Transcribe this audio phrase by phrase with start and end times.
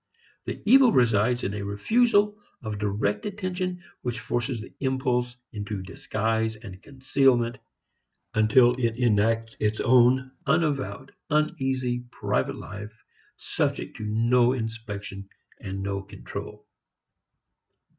[0.45, 6.55] The evil resides in a refusal of direct attention which forces the impulse into disguise
[6.55, 7.59] and concealment,
[8.33, 13.03] until it enacts its own unavowed uneasy private life
[13.37, 15.29] subject to no inspection
[15.59, 16.65] and no control.